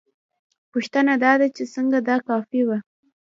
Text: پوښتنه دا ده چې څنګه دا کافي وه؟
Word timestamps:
پوښتنه 0.71 1.13
دا 1.23 1.31
ده 1.39 1.47
چې 1.55 1.63
څنګه 1.73 1.97
دا 2.09 2.15
کافي 2.29 2.61
وه؟ 2.67 2.77